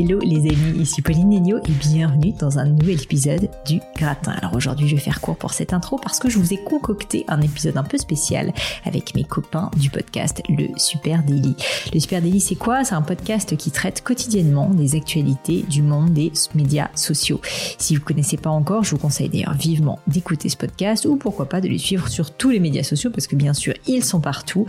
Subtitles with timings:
[0.00, 4.30] Hello les amis, ici Pauline Negno et bienvenue dans un nouvel épisode du Gratin.
[4.30, 7.24] Alors aujourd'hui je vais faire court pour cette intro parce que je vous ai concocté
[7.26, 8.52] un épisode un peu spécial
[8.84, 11.56] avec mes copains du podcast Le Super Daily.
[11.92, 12.84] Le Super Daily c'est quoi?
[12.84, 17.40] C'est un podcast qui traite quotidiennement des actualités du monde des médias sociaux.
[17.78, 21.16] Si vous ne connaissez pas encore, je vous conseille d'ailleurs vivement d'écouter ce podcast ou
[21.16, 24.04] pourquoi pas de les suivre sur tous les médias sociaux parce que bien sûr ils
[24.04, 24.64] sont partout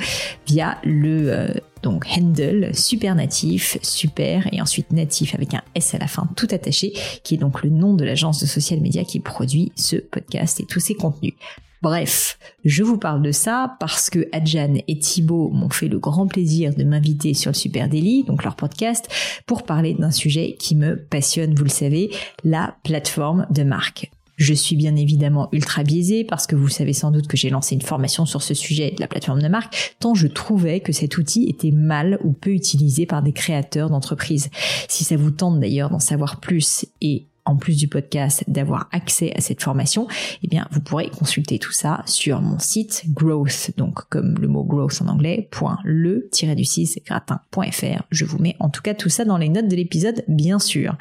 [0.47, 5.97] via le euh, donc handle super natif, super et ensuite natif avec un S à
[5.97, 9.19] la fin tout attaché, qui est donc le nom de l'agence de social media qui
[9.19, 11.33] produit ce podcast et tous ses contenus.
[11.81, 16.27] Bref, je vous parle de ça parce que Adjan et Thibaut m'ont fait le grand
[16.27, 19.07] plaisir de m'inviter sur le Super Daily, donc leur podcast,
[19.45, 22.11] pour parler d'un sujet qui me passionne, vous le savez,
[22.43, 24.11] la plateforme de marque.
[24.39, 27.75] Je suis bien évidemment ultra biaisée parce que vous savez sans doute que j'ai lancé
[27.75, 31.17] une formation sur ce sujet de la plateforme de marque, tant je trouvais que cet
[31.17, 34.49] outil était mal ou peu utilisé par des créateurs d'entreprises.
[34.87, 39.33] Si ça vous tente d'ailleurs d'en savoir plus et en plus du podcast, d'avoir accès
[39.35, 40.07] à cette formation,
[40.43, 44.63] eh bien, vous pourrez consulter tout ça sur mon site growth, donc comme le mot
[44.63, 45.49] growth en anglais,
[45.83, 48.03] .le-du6 gratin.fr.
[48.11, 50.95] Je vous mets en tout cas tout ça dans les notes de l'épisode, bien sûr.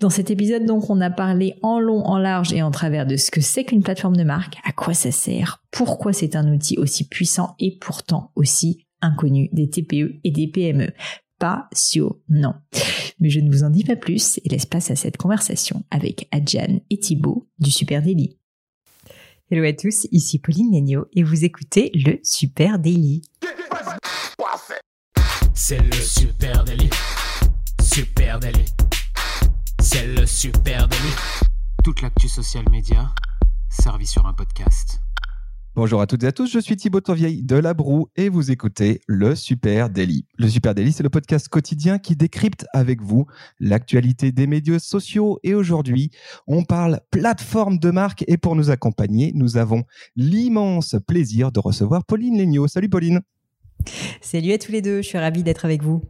[0.00, 3.16] Dans cet épisode, donc, on a parlé en long, en large et en travers de
[3.16, 6.76] ce que c'est qu'une plateforme de marque, à quoi ça sert, pourquoi c'est un outil
[6.78, 10.90] aussi puissant et pourtant aussi inconnu des TPE et des PME
[11.38, 12.56] passionnant.
[13.20, 16.28] Mais je ne vous en dis pas plus et laisse place à cette conversation avec
[16.30, 18.36] Adjan et Thibaut du Super Daily.
[19.50, 23.22] Hello à tous, ici Pauline Negno et vous écoutez le Super Daily.
[25.54, 26.90] C'est le Super Daily.
[27.82, 28.64] Super Daily.
[29.80, 31.12] C'est le Super Daily.
[31.82, 33.12] Toute l'actu social média
[33.70, 35.00] servie sur un podcast.
[35.78, 38.50] Bonjour à toutes et à tous, je suis Thibaut Tourvieille de La Broue et vous
[38.50, 40.26] écoutez le Super Daily.
[40.36, 43.26] Le Super Daily, c'est le podcast quotidien qui décrypte avec vous
[43.60, 46.10] l'actualité des médias sociaux et aujourd'hui,
[46.48, 49.84] on parle plateforme de marque et pour nous accompagner, nous avons
[50.16, 52.66] l'immense plaisir de recevoir Pauline Legnaud.
[52.66, 53.20] Salut Pauline.
[54.20, 56.02] Salut à tous les deux, je suis ravie d'être avec vous.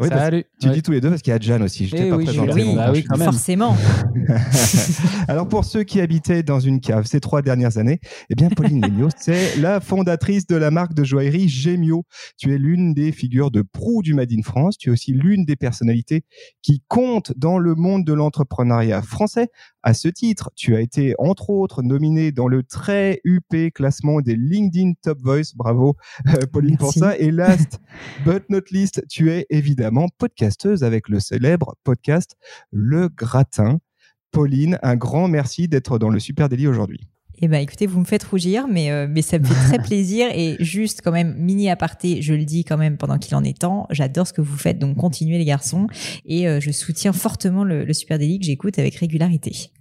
[0.00, 0.44] Oui, Salut.
[0.58, 1.86] Tu dis tous les deux parce qu'il y a Jeanne aussi.
[1.86, 2.52] Je t'ai Eh pas oui, présenté.
[2.54, 3.30] Oui, Bah oui, quand même.
[3.30, 3.76] forcément.
[5.28, 8.00] Alors pour ceux qui habitaient dans une cave ces trois dernières années,
[8.30, 12.04] eh bien Pauline Legnaud, c'est la fondatrice de la marque de joaillerie Gemio.
[12.38, 14.78] Tu es l'une des figures de proue du Made in France.
[14.78, 16.24] Tu es aussi l'une des personnalités
[16.62, 19.48] qui comptent dans le monde de l'entrepreneuriat français.
[19.82, 24.36] À ce titre, tu as été entre autres nominée dans le très UP classement des
[24.36, 25.52] LinkedIn Top Voice.
[25.54, 25.96] Bravo
[26.28, 27.18] euh, Pauline pour ça.
[27.18, 27.80] Et last
[28.24, 32.36] but not least, tu es évidemment podcasteuse avec le célèbre podcast
[32.70, 33.78] Le Gratin.
[34.30, 37.08] Pauline, un grand merci d'être dans le Super Délit aujourd'hui.
[37.42, 40.28] Eh ben, écoutez, vous me faites rougir, mais, euh, mais ça me fait très plaisir.
[40.34, 43.58] Et juste, quand même, mini aparté, je le dis quand même pendant qu'il en est
[43.58, 45.86] temps, j'adore ce que vous faites, donc continuez les garçons.
[46.26, 49.72] Et euh, je soutiens fortement le, le Super Daily que j'écoute avec régularité.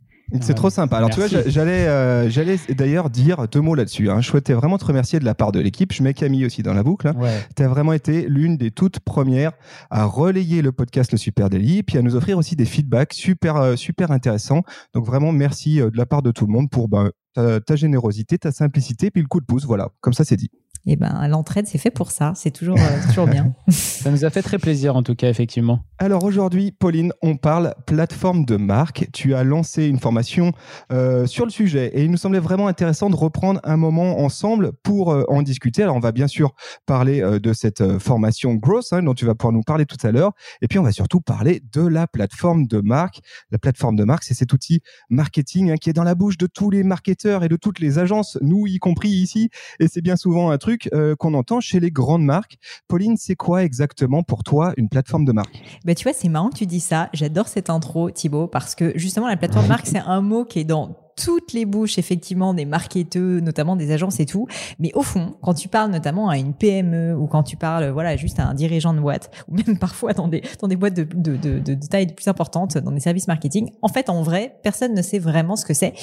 [0.42, 0.98] C'est trop sympa.
[0.98, 4.10] Alors, tu vois, j'allais, euh, j'allais d'ailleurs dire deux mots là-dessus.
[4.10, 4.22] hein.
[4.22, 5.92] Je souhaitais vraiment te remercier de la part de l'équipe.
[5.92, 7.08] Je mets Camille aussi dans la boucle.
[7.08, 7.16] hein.
[7.18, 7.40] Ouais.
[7.56, 9.52] Tu as vraiment été l'une des toutes premières
[9.90, 13.56] à relayer le podcast Le Super Daily, puis à nous offrir aussi des feedbacks super,
[13.58, 14.62] euh, super intéressants.
[14.94, 17.76] Donc, vraiment, merci euh, de la part de tout le monde pour ben, ta, ta
[17.76, 19.66] générosité, ta simplicité, puis le coup de pouce.
[19.66, 20.50] Voilà, comme ça, c'est dit.
[20.92, 22.34] Et ben l'entraide, c'est fait pour ça.
[22.36, 23.54] C'est toujours, euh, toujours bien.
[23.70, 25.84] ça nous a fait très plaisir en tout cas, effectivement.
[26.00, 29.08] Alors aujourd'hui, Pauline, on parle plateforme de marque.
[29.14, 30.52] Tu as lancé une formation
[30.92, 34.72] euh, sur le sujet et il nous semblait vraiment intéressant de reprendre un moment ensemble
[34.82, 35.84] pour euh, en discuter.
[35.84, 36.56] Alors on va bien sûr
[36.88, 40.32] parler de cette formation Growth hein, dont tu vas pouvoir nous parler tout à l'heure.
[40.64, 43.20] Et puis on va surtout parler de la plateforme de marque.
[43.52, 44.82] La plateforme de marque, c'est cet outil
[45.12, 48.00] marketing hein, qui est dans la bouche de tous les marketeurs et de toutes les
[48.00, 49.52] agences, nous y compris ici.
[49.80, 52.58] Et c'est bien souvent un truc euh, qu'on entend chez les grandes marques.
[52.88, 55.62] Pauline, c'est quoi exactement pour toi une plateforme de marque?
[55.86, 57.10] Bah, Tu vois, c'est marrant que tu dis ça.
[57.14, 60.60] J'adore cette intro, Thibaut, parce que justement, la plateforme de marque, c'est un mot qui
[60.60, 64.48] est dans toutes les bouches effectivement des marketeurs, notamment des agences et tout.
[64.80, 68.16] Mais au fond, quand tu parles notamment à une PME ou quand tu parles voilà
[68.16, 71.04] juste à un dirigeant de boîte ou même parfois dans des dans des boîtes de
[71.04, 74.94] de, de, de, taille plus importante, dans des services marketing, en fait en vrai personne
[74.94, 75.94] ne sait vraiment ce que c'est.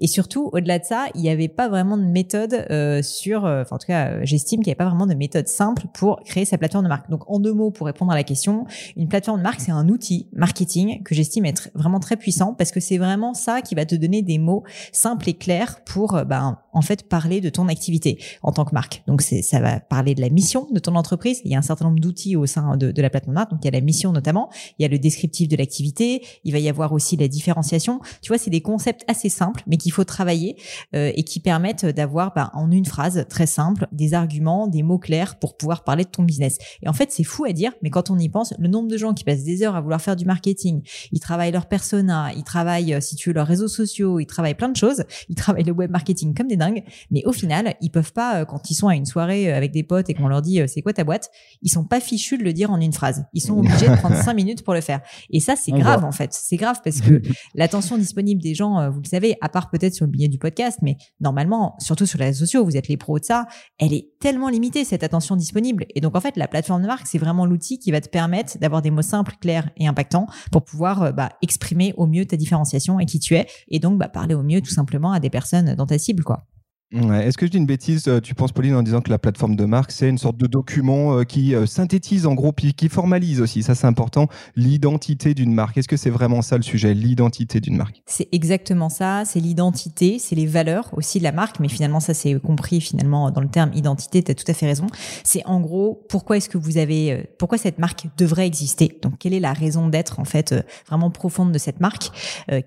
[0.00, 3.62] Et surtout au-delà de ça, il n'y avait pas vraiment de méthode euh, sur, euh,
[3.62, 6.20] enfin en tout cas euh, j'estime qu'il n'y avait pas vraiment de méthode simple pour
[6.24, 7.08] créer sa plateforme de marque.
[7.10, 8.66] Donc en deux mots pour répondre à la question,
[8.96, 12.72] une plateforme de marque c'est un outil marketing que j'estime être vraiment très puissant parce
[12.72, 16.24] que c'est vraiment ça qui va te donner des mots simple et clair pour euh,
[16.24, 19.02] ben, en fait parler de ton activité en tant que marque.
[19.06, 21.40] Donc ça va parler de la mission de ton entreprise.
[21.44, 23.50] Il y a un certain nombre d'outils au sein de, de la plateforme marque.
[23.50, 26.52] Donc il y a la mission notamment, il y a le descriptif de l'activité, il
[26.52, 28.00] va y avoir aussi la différenciation.
[28.22, 30.56] Tu vois, c'est des concepts assez simples mais qu'il faut travailler
[30.94, 34.98] euh, et qui permettent d'avoir ben, en une phrase très simple des arguments, des mots
[34.98, 36.58] clairs pour pouvoir parler de ton business.
[36.82, 38.96] Et en fait, c'est fou à dire, mais quand on y pense, le nombre de
[38.96, 40.82] gens qui passent des heures à vouloir faire du marketing,
[41.12, 44.53] ils travaillent leur persona, ils travaillent euh, si tu veux leurs réseaux sociaux, ils travaillent
[44.54, 45.04] plein de choses.
[45.28, 48.44] Ils travaillent le web marketing comme des dingues, mais au final, ils peuvent pas euh,
[48.44, 50.66] quand ils sont à une soirée euh, avec des potes et qu'on leur dit euh,
[50.66, 51.30] c'est quoi ta boîte,
[51.62, 53.24] ils sont pas fichus de le dire en une phrase.
[53.32, 55.00] Ils sont obligés de prendre cinq minutes pour le faire.
[55.30, 56.32] Et ça, c'est grave en fait.
[56.32, 57.20] C'est grave parce que
[57.54, 60.78] l'attention disponible des gens, vous le savez, à part peut-être sur le billet du podcast,
[60.82, 63.46] mais normalement, surtout sur les réseaux sociaux, vous êtes les pros de ça,
[63.78, 65.86] elle est tellement limitée cette attention disponible.
[65.94, 68.58] Et donc en fait, la plateforme de marque, c'est vraiment l'outil qui va te permettre
[68.58, 73.00] d'avoir des mots simples, clairs et impactants pour pouvoir bah, exprimer au mieux ta différenciation
[73.00, 75.74] et qui tu es, et donc bah, parler au mieux tout simplement à des personnes
[75.74, 76.46] dans ta cible, quoi.
[76.94, 79.56] Est-ce que je dis une bêtise, euh, tu penses Pauline, en disant que la plateforme
[79.56, 82.88] de marque, c'est une sorte de document euh, qui euh, synthétise en gros, puis qui
[82.88, 85.76] formalise aussi, ça c'est important, l'identité d'une marque.
[85.76, 88.00] Est-ce que c'est vraiment ça le sujet, l'identité d'une marque?
[88.06, 92.14] C'est exactement ça, c'est l'identité, c'est les valeurs aussi de la marque, mais finalement ça
[92.14, 94.86] c'est compris finalement dans le terme identité, tu as tout à fait raison.
[95.24, 98.96] C'est en gros pourquoi est-ce que vous avez, pourquoi cette marque devrait exister?
[99.02, 100.54] Donc quelle est la raison d'être en fait
[100.86, 102.10] vraiment profonde de cette marque?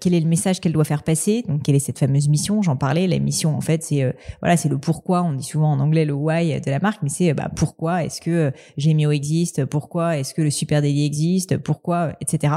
[0.02, 1.46] Quel est le message qu'elle doit faire passer?
[1.48, 2.62] Donc quelle est cette fameuse mission?
[2.62, 5.24] J'en parlais, la mission en fait c'est voilà, c'est le pourquoi.
[5.24, 8.22] On dit souvent en anglais le why de la marque, mais c'est bah, pourquoi est-ce
[8.22, 12.56] que euh, Gemio existe, pourquoi est-ce que le Super Daily existe, pourquoi, etc.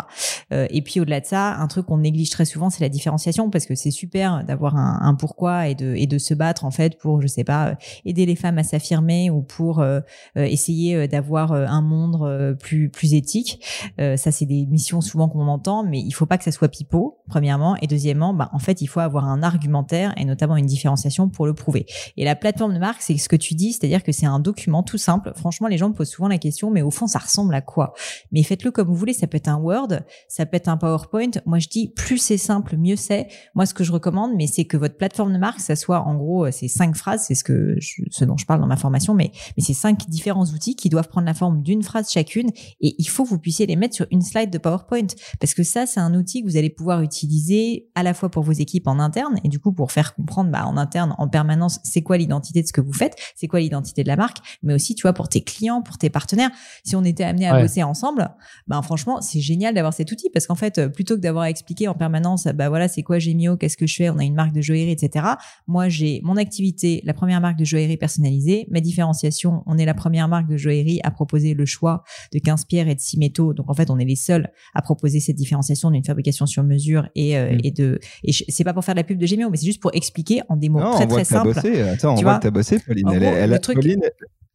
[0.53, 3.51] Euh, et puis au-delà de ça, un truc qu'on néglige très souvent, c'est la différenciation,
[3.51, 6.71] parce que c'est super d'avoir un, un, pourquoi et de et de se battre en
[6.71, 10.01] fait pour, je sais pas, aider les femmes à s'affirmer ou pour euh,
[10.37, 13.65] essayer d'avoir un monde plus plus éthique.
[13.99, 17.19] ça, c'est des missions souvent qu'on entend, mais il faut pas que ça soit pipeau,
[17.29, 21.29] premièrement, et deuxièmement, bah, en fait, il faut avoir un argumentaire et notamment une différenciation
[21.29, 21.87] pour le prouver.
[22.17, 24.83] Et la plateforme de marque, c'est ce que tu dis, c'est-à-dire que c'est un document
[24.83, 25.33] tout simple.
[25.37, 27.93] Franchement, les gens me posent souvent la question, mais au fond, ça ressemble à quoi?
[28.33, 29.13] Mais faites-le comme vous voulez.
[29.13, 29.89] Ça peut être un Word,
[30.29, 31.31] ça peut être un PowerPoint.
[31.47, 33.29] Moi, je dis plus c'est simple, mieux c'est.
[33.55, 36.15] Moi, ce que je recommande, mais c'est que votre plateforme de marque, ça soit en
[36.17, 37.25] gros euh, ces cinq phrases.
[37.27, 37.77] C'est ce que
[38.11, 41.09] ce dont je parle dans ma formation, mais mais c'est cinq différents outils qui doivent
[41.09, 42.51] prendre la forme d'une phrase chacune.
[42.81, 45.07] Et il faut que vous puissiez les mettre sur une slide de PowerPoint
[45.41, 48.43] parce que ça, c'est un outil que vous allez pouvoir utiliser à la fois pour
[48.43, 51.81] vos équipes en interne et du coup pour faire comprendre bah, en interne en permanence
[51.83, 54.75] c'est quoi l'identité de ce que vous faites, c'est quoi l'identité de la marque, mais
[54.75, 56.51] aussi tu vois pour tes clients, pour tes partenaires.
[56.85, 58.31] Si on était amené à bosser ensemble,
[58.67, 61.51] ben franchement c'est génial d'avoir cet outil parce qu'en fait euh, plutôt que d'avoir à
[61.51, 64.35] expliquer en permanence, bah voilà c'est quoi Gemio, qu'est-ce que je fais, on a une
[64.35, 65.27] marque de joaillerie, etc.
[65.67, 69.95] Moi j'ai mon activité, la première marque de joaillerie personnalisée, ma différenciation, on est la
[69.95, 73.55] première marque de joaillerie à proposer le choix de 15 pierres et de 6 métaux.
[73.55, 77.09] Donc en fait on est les seuls à proposer cette différenciation d'une fabrication sur mesure
[77.15, 77.61] et, euh, mm.
[77.65, 79.81] et de et c'est pas pour faire de la pub de Gemio, mais c'est juste
[79.81, 81.83] pour expliquer en des mots très très simples bossé.
[81.83, 83.09] Attends, on voit que tu as bossé, Pauline.
[83.13, 83.77] elle, elle, le truc...
[83.77, 84.03] Pauline,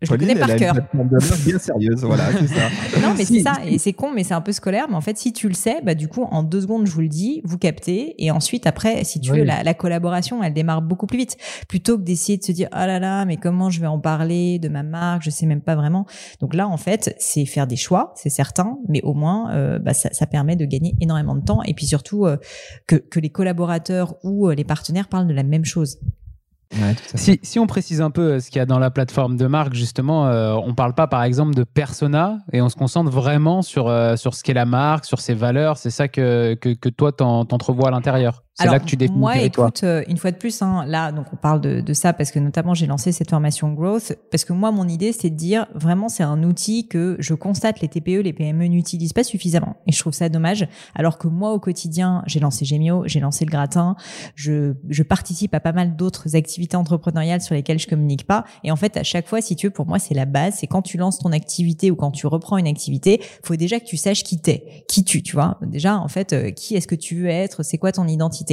[0.01, 0.75] je Pauline, connais par cœur.
[1.45, 2.69] bien sérieuse, voilà, c'est ça.
[3.01, 4.87] non, mais c'est ça, et c'est con, mais c'est un peu scolaire.
[4.89, 6.99] Mais en fait, si tu le sais, bah du coup, en deux secondes, je vous
[6.99, 10.81] le dis, vous captez, et ensuite, après, si tu veux, la, la, collaboration, elle démarre
[10.81, 11.37] beaucoup plus vite,
[11.69, 14.59] plutôt que d'essayer de se dire, ah là là, mais comment je vais en parler
[14.59, 16.05] de ma marque, je sais même pas vraiment.
[16.41, 19.93] Donc là, en fait, c'est faire des choix, c'est certain, mais au moins, euh, bah,
[19.93, 22.35] ça, ça, permet de gagner énormément de temps, et puis surtout euh,
[22.85, 25.99] que, que les collaborateurs ou euh, les partenaires parlent de la même chose
[27.15, 29.47] si, si, on précise un peu euh, ce qu'il y a dans la plateforme de
[29.47, 33.11] marque, justement, euh, on ne parle pas par exemple de persona et on se concentre
[33.11, 35.77] vraiment sur, euh, sur ce qu'est la marque, sur ses valeurs.
[35.77, 38.44] C'est ça que, que, que toi, t'entrevois à l'intérieur.
[38.57, 41.25] C'est là que tu définis moi, écoute, euh, une fois de plus, hein, là, donc
[41.33, 44.53] on parle de, de ça parce que notamment j'ai lancé cette formation Growth parce que
[44.53, 48.21] moi, mon idée, c'est de dire vraiment, c'est un outil que je constate les TPE,
[48.21, 50.69] les PME n'utilisent pas suffisamment et je trouve ça dommage.
[50.95, 53.97] Alors que moi, au quotidien, j'ai lancé Gemio, j'ai lancé le gratin,
[54.35, 58.45] je, je participe à pas mal d'autres activités entrepreneuriales sur lesquelles je communique pas.
[58.63, 60.55] Et en fait, à chaque fois, si tu veux, pour moi, c'est la base.
[60.59, 63.85] C'est quand tu lances ton activité ou quand tu reprends une activité, faut déjà que
[63.85, 65.59] tu saches qui t'es, qui tu, tu vois.
[65.61, 68.44] Déjà, en fait, euh, qui est-ce que tu veux être, c'est quoi ton identité.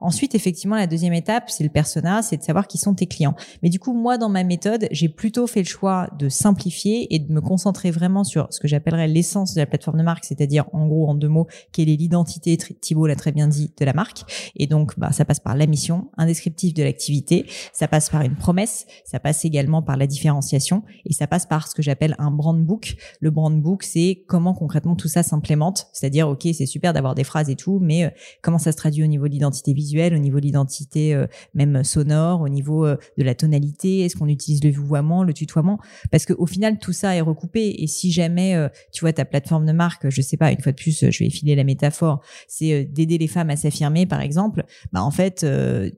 [0.00, 3.34] Ensuite, effectivement, la deuxième étape, c'est le persona, c'est de savoir qui sont tes clients.
[3.62, 7.18] Mais du coup, moi, dans ma méthode, j'ai plutôt fait le choix de simplifier et
[7.18, 10.66] de me concentrer vraiment sur ce que j'appellerais l'essence de la plateforme de marque, c'est-à-dire,
[10.72, 13.92] en gros, en deux mots, quelle est l'identité, Thibault l'a très bien dit, de la
[13.92, 14.22] marque.
[14.56, 18.22] Et donc, bah, ça passe par la mission, un descriptif de l'activité, ça passe par
[18.22, 22.14] une promesse, ça passe également par la différenciation et ça passe par ce que j'appelle
[22.18, 22.96] un brand book.
[23.20, 27.24] Le brand book, c'est comment concrètement tout ça s'implémente, c'est-à-dire, OK, c'est super d'avoir des
[27.24, 28.10] phrases et tout, mais euh,
[28.42, 31.84] comment ça se traduit au niveau de l'identité visuelle, au niveau de l'identité euh, même
[31.84, 35.78] sonore, au niveau euh, de la tonalité, est-ce qu'on utilise le vouvoiement, le tutoiement?
[36.10, 37.76] Parce qu'au final, tout ça est recoupé.
[37.78, 40.72] Et si jamais, euh, tu vois, ta plateforme de marque, je sais pas, une fois
[40.72, 44.64] de plus, je vais filer la métaphore, c'est d'aider les femmes à s'affirmer, par exemple,
[44.92, 45.46] bah en fait,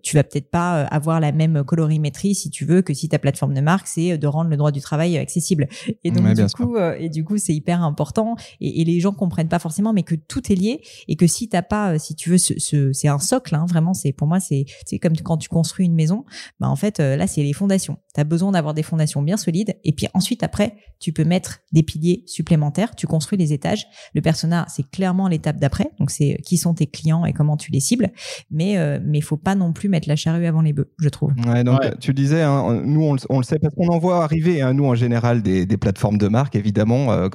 [0.02, 3.54] tu vas peut-être pas avoir la même colorimétrie, si tu veux, que si ta plateforme
[3.54, 5.68] de marque, c'est de rendre le droit du travail accessible.
[6.04, 8.36] Et donc, du coup, et du coup, c'est hyper important.
[8.60, 11.48] Et, et, les gens comprennent pas forcément, mais que tout est lié et que si
[11.48, 13.94] t'as pas, si tu veux, ce, ce c'est un socle, hein, vraiment.
[13.94, 16.24] C'est pour moi, c'est c'est comme quand tu construis une maison.
[16.60, 17.98] Bah en fait, là, c'est les fondations.
[18.14, 21.60] Tu as besoin d'avoir des fondations bien solides, et puis ensuite, après, tu peux mettre
[21.72, 22.94] des piliers supplémentaires.
[22.94, 23.86] Tu construis les étages.
[24.14, 25.90] Le persona, c'est clairement l'étape d'après.
[25.98, 28.10] Donc, c'est qui sont tes clients et comment tu les cibles.
[28.50, 31.32] Mais euh, mais faut pas non plus mettre la charrue avant les bœufs, je trouve.
[31.46, 34.24] Ouais, donc tu disais, hein, nous on le, on le, sait parce qu'on en voit
[34.24, 37.12] arriver, hein, nous en général des, des, plateformes de marque, évidemment.
[37.12, 37.28] Euh,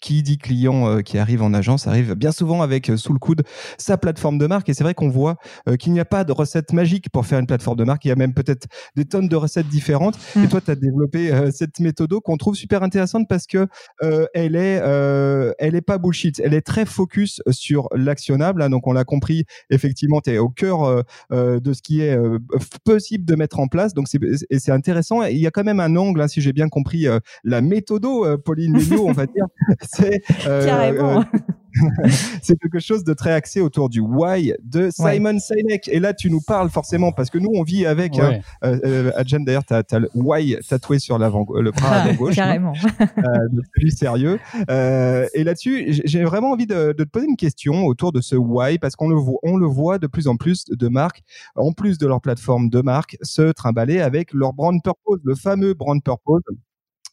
[0.00, 3.42] qui dit client euh, qui arrive en agence arrive bien souvent avec sous le coude
[3.78, 4.68] sa plateforme de marque.
[4.68, 5.33] Et c'est vrai qu'on voit
[5.78, 8.04] qu'il n'y a pas de recette magique pour faire une plateforme de marque.
[8.04, 10.18] Il y a même peut-être des tonnes de recettes différentes.
[10.36, 10.44] Mmh.
[10.44, 13.66] Et toi, tu as développé euh, cette méthode qu'on trouve super intéressante parce que
[14.02, 16.40] euh, elle est, euh, elle est pas bullshit.
[16.40, 18.62] Elle est très focus sur l'actionnable.
[18.62, 18.70] Hein.
[18.70, 19.44] donc, on l'a compris.
[19.70, 22.16] Effectivement, tu es au cœur de ce qui est
[22.84, 23.94] possible de mettre en place.
[23.94, 24.18] Donc, c'est
[24.50, 25.22] et c'est intéressant.
[25.22, 27.06] il y a quand même un angle, hein, si j'ai bien compris,
[27.42, 29.46] la méthodo, Pauline Léo, on va dire.
[29.82, 31.24] C'est carrément.
[32.42, 35.38] c'est quelque chose de très axé autour du why de Simon ouais.
[35.38, 35.88] Sinek.
[35.88, 38.14] Et là, tu nous parles forcément parce que nous, on vit avec.
[38.14, 38.40] Ouais.
[38.62, 42.34] Hein, euh, Adjan, d'ailleurs, tu as, le why tatoué sur le bras avant gauche.
[42.36, 42.72] Carrément.
[42.98, 44.38] Hein, euh, celui sérieux.
[44.70, 48.36] Euh, et là-dessus, j'ai vraiment envie de, de, te poser une question autour de ce
[48.36, 51.22] why parce qu'on le voit, on le voit de plus en plus de marques,
[51.56, 55.74] en plus de leur plateforme de marque, se trimballer avec leur brand purpose, le fameux
[55.74, 56.42] brand purpose.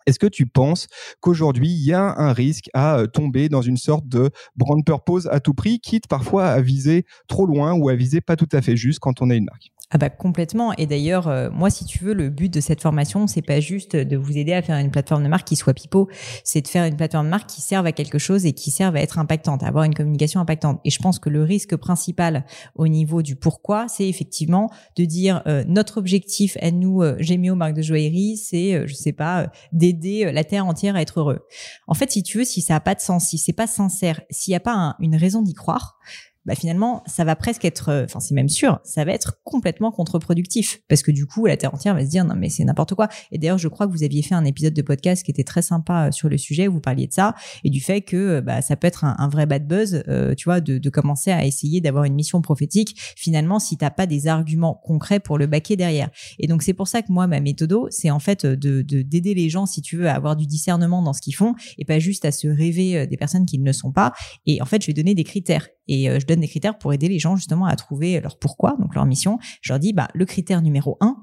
[0.05, 0.87] Est-ce que tu penses
[1.19, 5.39] qu'aujourd'hui, il y a un risque à tomber dans une sorte de brand purpose à
[5.39, 8.75] tout prix, quitte parfois à viser trop loin ou à viser pas tout à fait
[8.77, 9.71] juste quand on est une marque?
[9.91, 10.73] Ah bah complètement.
[10.77, 13.95] Et d'ailleurs, euh, moi, si tu veux, le but de cette formation, c'est pas juste
[13.95, 16.07] de vous aider à faire une plateforme de marque qui soit pipeau,
[16.45, 18.95] c'est de faire une plateforme de marque qui serve à quelque chose et qui serve
[18.95, 20.79] à être impactante, à avoir une communication impactante.
[20.85, 22.45] Et je pense que le risque principal
[22.75, 27.55] au niveau du pourquoi, c'est effectivement de dire euh, notre objectif à nous, euh, Gémio,
[27.55, 31.45] marque de joaillerie, c'est, euh, je sais pas, d'aider la terre entière à être heureux.
[31.87, 34.21] En fait, si tu veux, si ça a pas de sens, si c'est pas sincère,
[34.29, 35.97] s'il n'y a pas un, une raison d'y croire,
[36.45, 40.81] bah finalement, ça va presque être, enfin c'est même sûr, ça va être complètement contre-productif
[40.87, 43.09] parce que du coup, la terre entière va se dire non mais c'est n'importe quoi.
[43.31, 45.61] Et d'ailleurs, je crois que vous aviez fait un épisode de podcast qui était très
[45.61, 48.75] sympa sur le sujet, où vous parliez de ça et du fait que bah, ça
[48.75, 52.03] peut être un, vrai bad buzz, euh, tu vois, de, de, commencer à essayer d'avoir
[52.03, 52.95] une mission prophétique.
[53.15, 56.09] Finalement, si t'as pas des arguments concrets pour le baquer derrière.
[56.39, 59.49] Et donc c'est pour ça que moi, ma méthode, c'est en fait de d'aider les
[59.49, 62.25] gens, si tu veux, à avoir du discernement dans ce qu'ils font et pas juste
[62.25, 64.13] à se rêver des personnes qui ne sont pas.
[64.45, 66.93] Et en fait, je vais donner des critères et euh, je donne des critères pour
[66.93, 69.37] aider les gens justement à trouver leur pourquoi, donc leur mission.
[69.61, 71.17] Je leur dis, bah, le critère numéro un,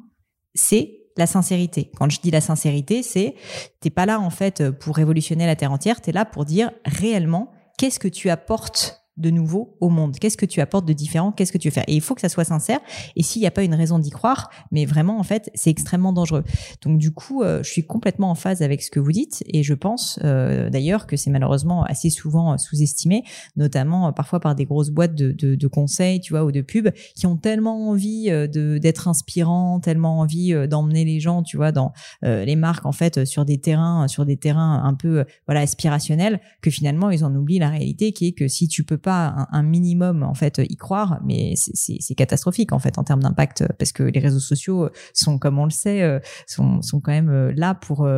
[0.54, 1.90] c'est la sincérité.
[1.96, 3.34] Quand je dis la sincérité, c'est
[3.80, 7.50] t'es pas là en fait pour révolutionner la terre entière, t'es là pour dire réellement
[7.78, 11.32] qu'est-ce que tu apportes de nouveau au monde Qu'est-ce que tu apportes de différent?
[11.32, 11.84] Qu'est-ce que tu veux faire?
[11.86, 12.80] Et il faut que ça soit sincère.
[13.16, 16.12] Et s'il n'y a pas une raison d'y croire, mais vraiment, en fait, c'est extrêmement
[16.12, 16.44] dangereux.
[16.82, 19.42] Donc, du coup, euh, je suis complètement en phase avec ce que vous dites.
[19.46, 23.24] Et je pense euh, d'ailleurs que c'est malheureusement assez souvent sous-estimé,
[23.56, 26.90] notamment euh, parfois par des grosses boîtes de, de, conseils, tu vois, ou de pubs,
[27.14, 32.56] qui ont tellement envie d'être inspirants, tellement envie d'emmener les gens, tu vois, dans les
[32.56, 37.10] marques, en fait, sur des terrains, sur des terrains un peu, voilà, aspirationnels, que finalement,
[37.10, 40.34] ils en oublient la réalité, qui est que si tu peux pas un, minimum en
[40.34, 44.40] fait y croire, mais c'est catastrophique en fait en termes d'impact parce que les réseaux
[44.40, 48.08] sociaux sont, comme on le sait, sont, sont quand même là pour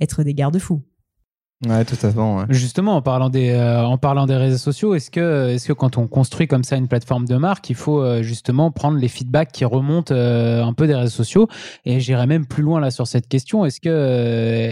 [0.00, 0.82] être des garde-fous.
[1.66, 2.18] Ouais, tout à fait.
[2.48, 5.98] Justement, en parlant des, euh, en parlant des réseaux sociaux, est-ce que, est-ce que quand
[5.98, 9.52] on construit comme ça une plateforme de marque, il faut euh, justement prendre les feedbacks
[9.52, 11.48] qui remontent euh, un peu des réseaux sociaux?
[11.84, 13.66] Et j'irai même plus loin là sur cette question.
[13.66, 13.90] Est-ce que,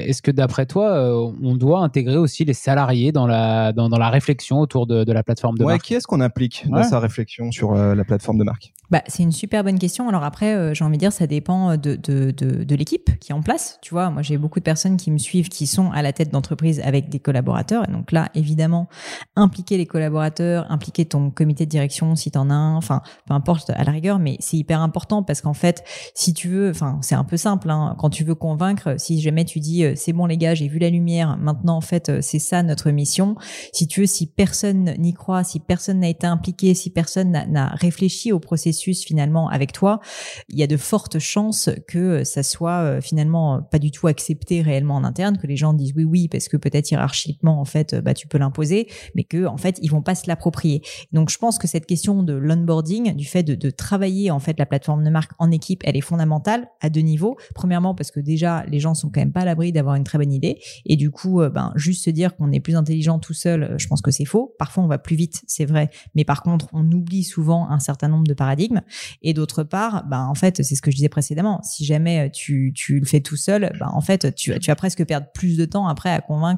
[0.09, 4.09] est-ce que d'après toi, on doit intégrer aussi les salariés dans la, dans, dans la
[4.09, 5.85] réflexion autour de, de, la plateforme de ouais, marque?
[5.85, 8.73] Qui est-ce qu'on implique dans sa réflexion sur la plateforme de marque?
[8.91, 10.09] Bah, c'est une super bonne question.
[10.09, 13.35] Alors après, j'ai envie de dire, ça dépend de, de, de, de l'équipe qui est
[13.35, 13.79] en place.
[13.83, 16.33] Tu vois, moi j'ai beaucoup de personnes qui me suivent, qui sont à la tête
[16.83, 17.89] avec des collaborateurs.
[17.89, 18.89] Et donc là, évidemment,
[19.37, 23.35] impliquer les collaborateurs, impliquer ton comité de direction si tu en as un, enfin, peu
[23.35, 26.99] importe à la rigueur, mais c'est hyper important parce qu'en fait, si tu veux, enfin,
[27.03, 30.13] c'est un peu simple, hein, quand tu veux convaincre, si jamais tu dis, euh, c'est
[30.13, 33.37] bon les gars, j'ai vu la lumière, maintenant en fait, euh, c'est ça notre mission.
[33.73, 37.69] Si tu veux, si personne n'y croit, si personne n'a été impliqué, si personne n'a
[37.69, 40.01] réfléchi au processus finalement avec toi,
[40.49, 44.63] il y a de fortes chances que ça soit euh, finalement pas du tout accepté
[44.63, 47.95] réellement en interne, que les gens disent oui, oui, parce que peut-être hiérarchiquement en fait
[47.95, 50.83] bah tu peux l'imposer mais que en fait ils vont pas se l'approprier.
[51.13, 54.67] Donc je pense que cette question de l'onboarding du fait de, travailler en fait la
[54.67, 57.37] plateforme de marque en équipe elle est fondamentale à deux niveaux.
[57.55, 60.19] Premièrement parce que déjà les gens sont quand même pas à l'abri d'avoir une très
[60.19, 60.59] bonne idée.
[60.87, 63.79] Et du coup euh, ben juste se dire qu'on est plus intelligent tout seul euh,
[63.79, 64.55] je pense que c'est faux.
[64.59, 65.91] Parfois on va plus vite c'est vrai.
[66.15, 68.81] Mais par contre on oublie souvent un certain nombre de paradigmes.
[69.23, 71.61] Et d'autre part ben en fait c'est ce que je disais précédemment.
[71.63, 74.77] Si jamais euh, tu, tu le fais tout seul ben en fait tu, tu vas
[74.77, 76.58] presque perdre plus de temps après à convaincre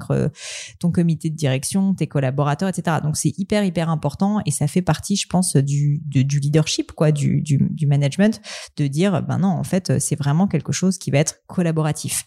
[0.79, 2.99] ton comité de direction, tes collaborateurs, etc.
[3.03, 7.13] Donc c'est hyper hyper important et ça fait partie, je pense, du, du leadership, quoi,
[7.13, 8.41] du, du, management,
[8.77, 12.25] de dire, ben non, en fait, c'est vraiment quelque chose qui va être collaboratif.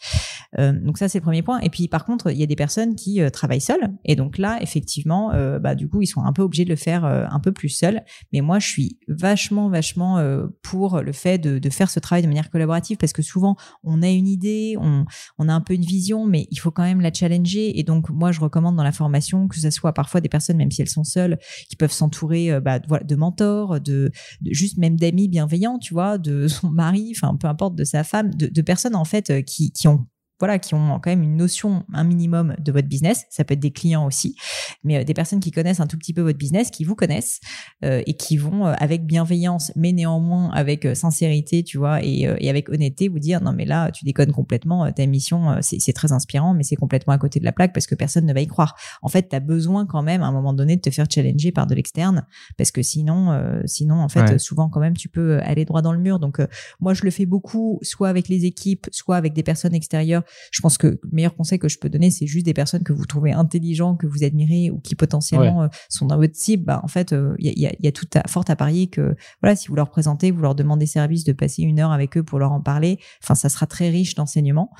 [0.59, 1.59] Euh, donc ça c'est le premier point.
[1.59, 4.37] Et puis par contre, il y a des personnes qui euh, travaillent seules et donc
[4.37, 7.25] là, effectivement, euh, bah du coup, ils sont un peu obligés de le faire euh,
[7.29, 8.01] un peu plus seuls.
[8.31, 12.21] Mais moi, je suis vachement vachement euh, pour le fait de, de faire ce travail
[12.21, 15.05] de manière collaborative parce que souvent on a une idée, on,
[15.37, 18.09] on a un peu une vision, mais il faut quand même la challenger et donc
[18.09, 20.89] moi, je recommande dans la formation que ce soit parfois des personnes, même si elles
[20.89, 21.37] sont seules,
[21.69, 24.11] qui peuvent s'entourer euh, bah, de, mentors, de,
[24.45, 28.33] juste même d'amis bienveillants, tu vois, de son mari, enfin peu importe, de sa femme,
[28.33, 30.05] de, personnes en fait euh, qui ont
[30.43, 33.23] voilà, qui ont quand même une notion, un minimum de votre business.
[33.29, 34.35] Ça peut être des clients aussi,
[34.83, 37.39] mais euh, des personnes qui connaissent un tout petit peu votre business, qui vous connaissent
[37.85, 42.49] euh, et qui vont euh, avec bienveillance, mais néanmoins avec sincérité, tu vois, et, et,
[42.49, 44.91] avec honnêteté, vous dire non mais là tu déconnes complètement.
[44.91, 47.95] Ta mission, c'est très inspirant, mais c'est complètement à côté de la plaque parce que
[47.95, 48.75] personne ne va y croire.
[49.01, 51.53] En fait, tu as besoin quand même à un moment donné de te faire challenger
[51.53, 52.25] par de l'externe
[52.57, 55.99] parce que sinon, sinon en fait, souvent quand même tu peux aller droit dans le
[55.99, 56.19] mur.
[56.19, 56.41] Donc
[56.81, 60.61] moi je le fais beaucoup, soit avec les équipes, soit avec des personnes extérieures je
[60.61, 63.05] pense que le meilleur conseil que je peux donner, c'est juste des personnes que vous
[63.05, 66.65] trouvez intelligents, que vous admirez ou qui potentiellement euh, sont dans votre cible.
[66.65, 69.15] Bah, en fait, il euh, y, a, y, a, tout à, fort à parier que
[69.41, 72.23] voilà, si vous leur présentez, vous leur demandez service de passer une heure avec eux
[72.23, 74.71] pour leur en parler, enfin, ça sera très riche d'enseignements.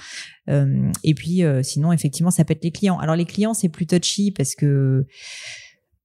[0.49, 2.99] Euh, et puis, sinon, effectivement, ça peut être les clients.
[2.99, 5.05] Alors, les clients, c'est plus touchy parce que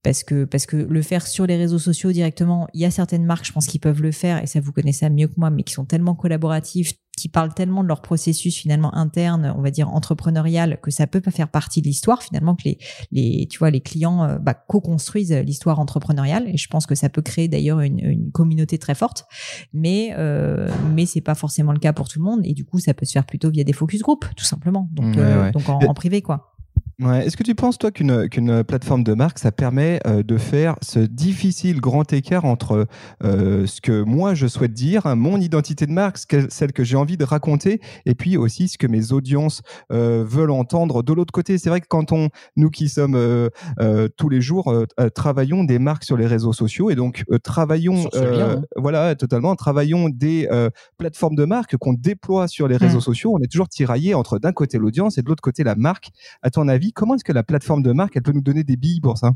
[0.01, 3.25] parce que parce que le faire sur les réseaux sociaux directement, il y a certaines
[3.25, 5.49] marques, je pense, qui peuvent le faire et ça vous connaissez ça mieux que moi,
[5.49, 9.71] mais qui sont tellement collaboratifs, qui parlent tellement de leur processus finalement interne, on va
[9.71, 12.77] dire entrepreneurial, que ça peut pas faire partie de l'histoire finalement que les
[13.11, 16.47] les tu vois les clients euh, bah, co-construisent l'histoire entrepreneuriale.
[16.47, 19.25] Et je pense que ça peut créer d'ailleurs une, une communauté très forte,
[19.73, 22.41] mais euh, mais c'est pas forcément le cas pour tout le monde.
[22.45, 25.17] Et du coup ça peut se faire plutôt via des focus group tout simplement, donc
[25.17, 26.55] euh, donc en, en privé quoi.
[26.99, 27.25] Ouais.
[27.25, 30.75] Est-ce que tu penses, toi, qu'une qu'une plateforme de marque, ça permet euh, de faire
[30.81, 32.87] ce difficile grand écart entre
[33.23, 36.17] euh, ce que moi je souhaite dire, hein, mon identité de marque,
[36.49, 39.61] celle que j'ai envie de raconter, et puis aussi ce que mes audiences
[39.93, 41.57] euh, veulent entendre de l'autre côté?
[41.57, 43.17] C'est vrai que quand on, nous qui sommes
[44.17, 44.73] tous les jours,
[45.15, 48.61] travaillons des marques sur les réseaux sociaux, et donc travaillons, hein.
[48.75, 50.49] voilà, totalement, travaillons des
[50.97, 53.01] plateformes de marque qu'on déploie sur les réseaux mmh.
[53.01, 56.09] sociaux, on est toujours tiraillé entre d'un côté l'audience et de l'autre côté la marque.
[56.41, 58.75] À ton avis, Comment est-ce que la plateforme de marque, elle peut nous donner des
[58.75, 59.31] billes pour ça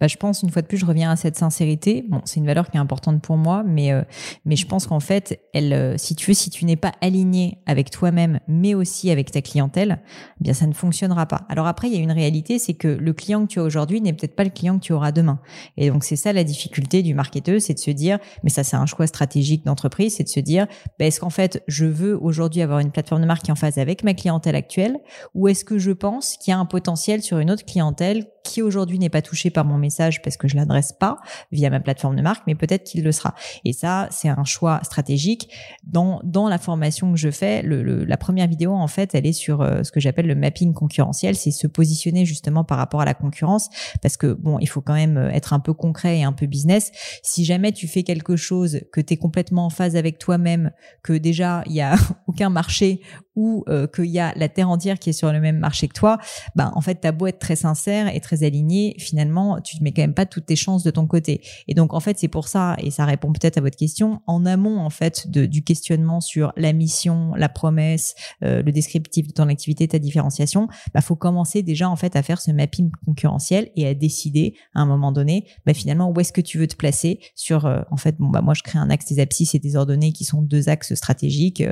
[0.00, 2.04] bah, Je pense, une fois de plus, je reviens à cette sincérité.
[2.08, 4.02] Bon, c'est une valeur qui est importante pour moi, mais, euh,
[4.44, 7.58] mais je pense qu'en fait, elle, euh, si tu veux, si tu n'es pas aligné
[7.66, 10.00] avec toi-même, mais aussi avec ta clientèle,
[10.40, 11.42] eh bien, ça ne fonctionnera pas.
[11.48, 14.00] Alors après, il y a une réalité, c'est que le client que tu as aujourd'hui
[14.00, 15.40] n'est peut-être pas le client que tu auras demain.
[15.76, 18.76] Et donc, c'est ça la difficulté du marketeur, c'est de se dire, mais ça, c'est
[18.76, 20.66] un choix stratégique d'entreprise, c'est de se dire,
[20.98, 23.56] bah, est-ce qu'en fait, je veux aujourd'hui avoir une plateforme de marque qui est en
[23.56, 24.98] phase avec ma clientèle actuelle,
[25.34, 26.91] ou est-ce que je pense qu'il y a un potentiel
[27.22, 30.56] sur une autre clientèle qui aujourd'hui n'est pas touché par mon message parce que je
[30.56, 31.18] l'adresse pas
[31.50, 33.34] via ma plateforme de marque, mais peut-être qu'il le sera.
[33.64, 35.50] Et ça, c'est un choix stratégique.
[35.84, 39.62] Dans, dans la formation que je fais, la première vidéo, en fait, elle est sur
[39.62, 43.14] euh, ce que j'appelle le mapping concurrentiel, c'est se positionner justement par rapport à la
[43.14, 43.68] concurrence,
[44.00, 46.46] parce que bon, il faut quand même euh, être un peu concret et un peu
[46.46, 46.92] business.
[47.22, 50.70] Si jamais tu fais quelque chose que tu es complètement en phase avec toi-même,
[51.02, 51.94] que déjà il y a
[52.26, 53.00] aucun marché
[53.34, 55.94] ou euh, qu'il y a la terre entière qui est sur le même marché que
[55.94, 56.18] toi,
[56.54, 60.02] ben en fait t'as beau être très sincère et très aligné, finalement tu mets quand
[60.02, 61.42] même pas toutes tes chances de ton côté.
[61.68, 64.46] Et donc en fait c'est pour ça et ça répond peut-être à votre question en
[64.46, 69.48] amont en fait du questionnement sur la mission, la promesse, euh, le descriptif de ton
[69.48, 73.86] activité, ta différenciation, bah faut commencer déjà en fait à faire ce mapping concurrentiel et
[73.86, 77.20] à décider à un moment donné, bah finalement où est-ce que tu veux te placer
[77.34, 79.76] sur euh, en fait bon bah moi je crée un axe des abscisses et des
[79.76, 81.62] ordonnées qui sont deux axes stratégiques.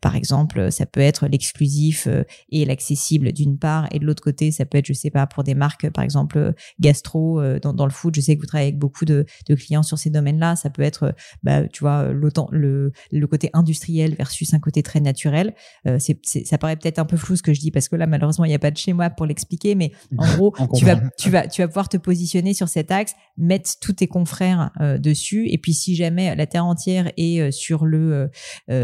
[0.00, 4.50] par exemple ça peut être l'exclusif euh, et l'accessible d'une part, et de l'autre côté,
[4.50, 7.72] ça peut être, je sais pas, pour des marques, par exemple, euh, gastro, euh, dans,
[7.72, 10.10] dans le food, je sais que vous travaillez avec beaucoup de, de clients sur ces
[10.10, 15.00] domaines-là, ça peut être, bah, tu vois, le, le côté industriel versus un côté très
[15.00, 15.54] naturel.
[15.98, 18.44] c'est, ça paraît peut-être un peu flou ce que je dis, parce que là, malheureusement,
[18.44, 21.46] il n'y a pas de schéma pour l'expliquer, mais en gros, tu vas, tu, vas,
[21.46, 25.74] tu vas pouvoir te positionner sur cet axe, mettre tous tes confrères dessus, et puis
[25.74, 28.30] si jamais la terre entière est sur le,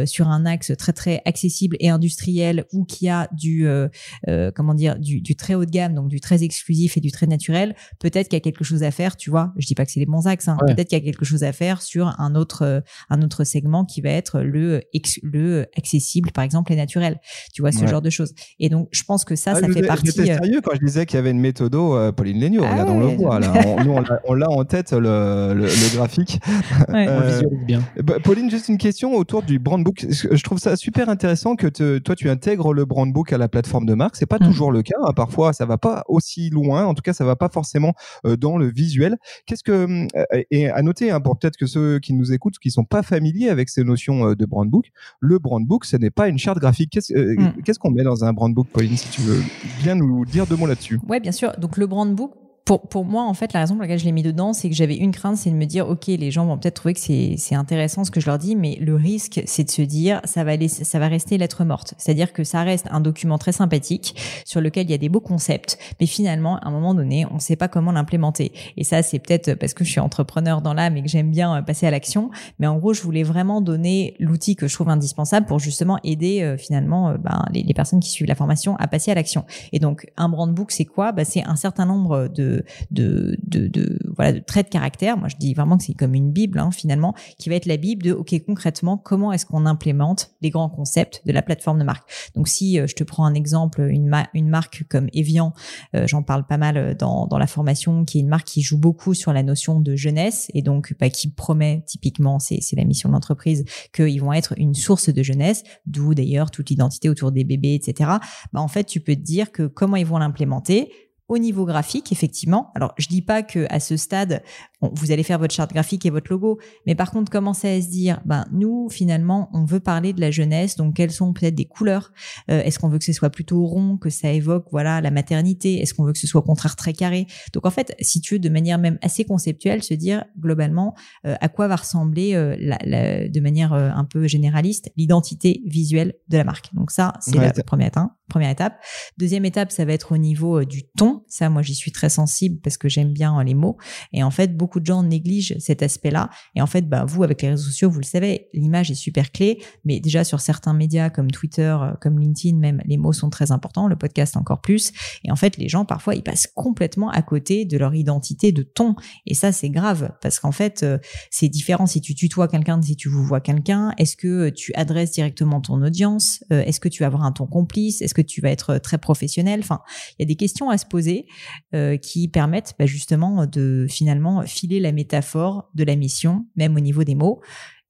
[0.06, 3.88] sur un axe très, très accessible et industriel, ou qui a du euh,
[4.28, 7.10] euh, comment dire du, du, très haut de gamme, donc du très exclusif et du
[7.14, 9.16] très naturel, peut-être qu'il y a quelque chose à faire.
[9.16, 10.48] Tu vois, je dis pas que c'est les bons axes.
[10.48, 13.44] Hein, Peut-être qu'il y a quelque chose à faire sur un autre euh, un autre
[13.44, 14.82] segment qui va être le
[15.22, 17.20] le accessible, par exemple, et naturel.
[17.52, 18.34] Tu vois ce genre de choses.
[18.58, 20.06] Et donc, je pense que ça, ah, ça fait partie.
[20.06, 21.74] J'étais sérieux quand je disais qu'il y avait une méthode
[22.16, 22.62] Pauline Léniaud.
[22.64, 23.52] Ah regarde, on le voit là.
[23.66, 26.40] On, nous, on l'a en tête le, le, graphique.
[26.88, 27.08] Ouais.
[27.08, 27.82] on visualise bien.
[28.02, 30.06] Bah, Pauline, juste une question autour du brand book.
[30.08, 33.48] Je trouve ça super intéressant que te, toi tu intègres le brand book à la
[33.48, 34.16] plateforme de marque.
[34.16, 34.46] C'est pas mm.
[34.46, 34.96] toujours le cas.
[35.16, 36.84] Parfois, ça va pas aussi loin.
[36.84, 37.94] En tout cas, ça va pas forcément
[38.26, 39.16] euh, dans le visuel.
[39.46, 42.70] Qu'est-ce que euh, et à noter hein, pour peut-être que ceux qui nous écoutent, qui
[42.70, 44.86] sont pas familiers avec ces notions euh, de brand book,
[45.20, 46.98] le brand book, ce n'est pas une charte graphique.
[47.10, 47.62] Mm.
[47.64, 49.42] Qu'est-ce qu'on met dans un brand book, Pauline, si tu veux
[49.82, 51.00] bien nous dire deux mots là-dessus?
[51.08, 51.52] Ouais, bien sûr.
[51.58, 52.32] Donc le brand book,
[52.64, 54.74] pour, pour moi, en fait, la raison pour laquelle je l'ai mis dedans, c'est que
[54.74, 57.54] j'avais une crainte, c'est de me dire, OK, les gens vont peut-être trouver que c'est,
[57.54, 60.56] intéressant ce que je leur dis, mais le risque, c'est de se dire, ça va,
[60.56, 61.92] laisser, ça va rester lettre morte.
[61.98, 65.20] C'est-à-dire que ça reste un document très sympathique sur lequel il y a des beaux
[65.20, 68.52] concepts, mais finalement, à un moment donné, on ne sait pas comment l'implémenter.
[68.78, 71.58] Et ça, c'est peut-être parce que je suis entrepreneur dans l'âme et que j'aime bien
[71.58, 72.30] euh, passer à l'action.
[72.58, 76.40] Mais en gros, je voulais vraiment donner l'outil que je trouve indispensable pour justement aider
[76.40, 79.44] euh, finalement euh, ben, les, les, personnes qui suivent la formation à passer à l'action.
[79.72, 81.12] Et donc, un brand book, c'est quoi?
[81.12, 82.53] Ben, C'est un certain nombre de
[82.90, 85.16] de, de, de, voilà, de traits de caractère.
[85.16, 87.76] Moi, je dis vraiment que c'est comme une Bible, hein, finalement, qui va être la
[87.76, 91.84] Bible de, OK, concrètement, comment est-ce qu'on implémente les grands concepts de la plateforme de
[91.84, 92.08] marque.
[92.34, 95.52] Donc, si euh, je te prends un exemple, une, marque comme Evian,
[95.94, 98.62] euh, j'en parle pas mal euh, dans, dans la formation, qui est une marque qui
[98.62, 102.84] joue beaucoup sur la notion de jeunesse et donc bah, qui promet typiquement, c'est la
[102.84, 107.32] mission de l'entreprise, qu'ils vont être une source de jeunesse, d'où d'ailleurs toute l'identité autour
[107.32, 108.10] des bébés, etc.
[108.52, 110.90] Bah, en fait, tu peux te dire que comment ils vont l'implémenter,
[111.28, 112.70] au niveau graphique, effectivement.
[112.74, 114.42] Alors, je dis pas que à ce stade,
[114.80, 117.88] vous allez faire votre charte graphique et votre logo, mais par contre, commencer à se
[117.88, 121.64] dire, ben nous, finalement, on veut parler de la jeunesse, donc quelles sont peut-être des
[121.64, 122.12] couleurs?
[122.50, 125.80] Euh, Est-ce qu'on veut que ce soit plutôt rond, que ça évoque, voilà, la maternité?
[125.80, 127.26] Est-ce qu'on veut que ce soit au contraire très carré?
[127.54, 130.94] Donc, en fait, si tu veux, de manière même assez conceptuelle, se dire globalement
[131.26, 136.36] euh, à quoi va ressembler euh, la, de manière un peu généraliste l'identité visuelle de
[136.36, 136.74] la marque.
[136.74, 138.10] Donc ça, c'est la première étape.
[138.28, 138.78] Première étape.
[139.18, 142.60] Deuxième étape, ça va être au niveau du ton ça, moi, j'y suis très sensible
[142.62, 143.76] parce que j'aime bien les mots.
[144.12, 146.30] Et en fait, beaucoup de gens négligent cet aspect-là.
[146.54, 149.32] Et en fait, bah, vous, avec les réseaux sociaux, vous le savez, l'image est super
[149.32, 149.60] clé.
[149.84, 153.52] Mais déjà, sur certains médias comme Twitter, euh, comme LinkedIn, même, les mots sont très
[153.52, 153.88] importants.
[153.88, 154.92] Le podcast encore plus.
[155.24, 158.62] Et en fait, les gens, parfois, ils passent complètement à côté de leur identité de
[158.62, 158.94] ton.
[159.26, 160.98] Et ça, c'est grave parce qu'en fait, euh,
[161.30, 163.92] c'est différent si tu tutoies quelqu'un si tu vous vois quelqu'un.
[163.98, 166.44] Est-ce que tu adresses directement ton audience?
[166.52, 168.02] Euh, Est-ce que tu vas avoir un ton complice?
[168.14, 169.80] Que tu vas être très professionnel Enfin,
[170.12, 171.26] il y a des questions à se poser
[171.74, 176.80] euh, qui permettent bah, justement de finalement filer la métaphore de la mission, même au
[176.80, 177.40] niveau des mots.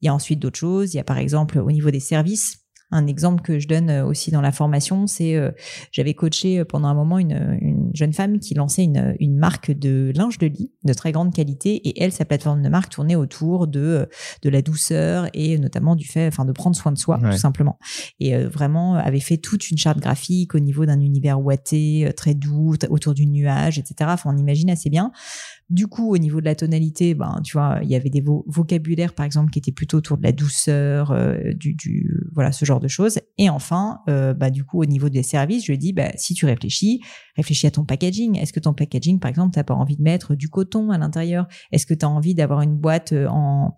[0.00, 0.94] Il y a ensuite d'autres choses.
[0.94, 4.06] Il y a par exemple au niveau des services un exemple que je donne euh,
[4.06, 5.50] aussi dans la formation, c'est euh,
[5.90, 10.12] j'avais coaché euh, pendant un moment une, jeune femme qui lançait une, une marque de
[10.14, 13.66] linge de lit de très grande qualité et elle, sa plateforme de marque tournait autour
[13.66, 14.08] de
[14.42, 17.78] de la douceur et notamment du fait, enfin, de prendre soin de soi tout simplement.
[18.20, 22.74] Et vraiment avait fait toute une charte graphique au niveau d'un univers ouaté, très doux,
[22.90, 24.10] autour du nuage, etc.
[24.12, 25.12] Enfin, on imagine assez bien.
[25.70, 29.14] Du coup, au niveau de la tonalité, ben, tu vois, il y avait des vocabulaires,
[29.14, 32.88] par exemple, qui étaient plutôt autour de la douceur, euh, du, voilà, ce genre de
[32.88, 33.18] choses.
[33.38, 36.44] Et enfin, euh, bah, du coup, au niveau des services, je dis, bah, si tu
[36.44, 37.00] réfléchis,
[37.34, 38.38] réfléchis à ton packaging.
[38.38, 41.48] Est-ce que ton packaging, par exemple, t'as pas envie de mettre du coton à l'intérieur?
[41.72, 43.74] Est-ce que tu as envie d'avoir une boîte en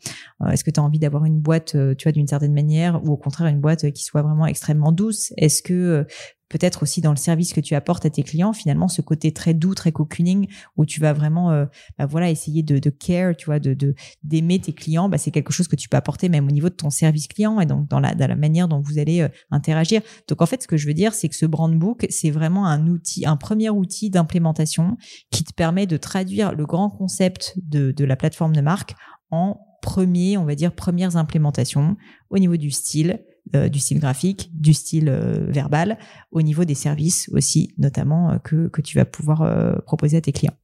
[0.51, 3.17] Est-ce que tu as envie d'avoir une boîte, tu vois, d'une certaine manière, ou au
[3.17, 5.33] contraire une boîte qui soit vraiment extrêmement douce?
[5.37, 6.05] Est-ce que
[6.49, 9.55] peut-être aussi dans le service que tu apportes à tes clients, finalement, ce côté très
[9.55, 11.67] doux, très cocooning, où tu vas vraiment, euh,
[11.99, 15.53] bah voilà, essayer de, de, care, tu vois, de d'aimer tes clients, bah c'est quelque
[15.53, 18.01] chose que tu peux apporter même au niveau de ton service client et donc dans
[18.01, 20.03] la, dans la manière dont vous allez euh, interagir.
[20.29, 22.67] Donc en fait, ce que je veux dire, c'est que ce brand book, c'est vraiment
[22.67, 24.97] un outil, un premier outil d'implémentation
[25.31, 28.95] qui te permet de traduire le grand concept de, de la plateforme de marque
[29.31, 31.97] en premier, on va dire, premières implémentations
[32.31, 35.99] au niveau du style, euh, du style graphique, du style euh, verbal,
[36.33, 39.49] au niveau des services aussi, notamment euh, que, que tu vas pouvoir
[39.85, 40.57] proposer à tes clients.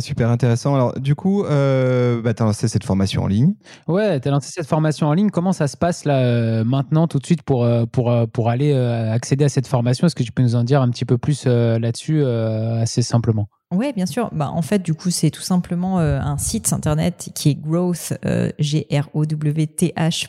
[0.00, 0.74] super intéressant.
[0.74, 3.54] Alors, du coup, bah, tu as lancé cette formation en ligne.
[3.86, 5.30] Ouais, tu as lancé cette formation en ligne.
[5.30, 9.48] Comment ça se passe là, maintenant, tout de suite, pour, pour, pour aller accéder à
[9.48, 10.06] cette formation?
[10.06, 13.48] Est-ce que tu peux nous en dire un petit peu plus là-dessus, assez simplement?
[13.72, 14.30] Oui, bien sûr.
[14.32, 18.14] Bah, en fait, du coup, c'est tout simplement un site internet qui est growth,
[18.58, 20.26] g r o w t h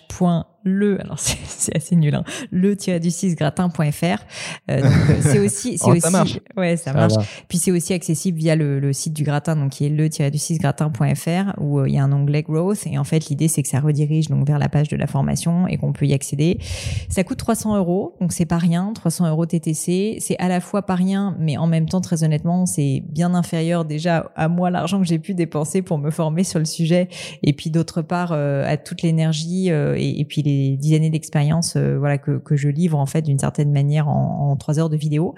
[0.64, 4.24] le, alors c'est assez nul, hein, le-du-6 gratin.fr.
[4.70, 6.40] Euh, donc euh, c'est aussi, c'est oh, aussi, ça marche.
[6.56, 7.14] ouais, ça, marche.
[7.48, 11.60] Puis c'est aussi accessible via le, le, site du gratin, donc qui est le-du-6 gratin.fr
[11.60, 13.80] où euh, il y a un onglet growth et en fait l'idée c'est que ça
[13.80, 16.60] redirige donc vers la page de la formation et qu'on peut y accéder.
[17.10, 20.18] Ça coûte 300 euros, donc c'est pas rien, 300 euros TTC.
[20.20, 23.86] C'est à la fois pas rien, mais en même temps très honnêtement c'est bien inférieur
[23.86, 27.10] déjà à moi l'argent que j'ai pu dépenser pour me former sur le sujet
[27.44, 31.98] et puis d'autre part à toute l'énergie et, et puis les dix années d'expérience euh,
[31.98, 35.34] voilà que, que je livre en fait d'une certaine manière en, trois heures de vidéo.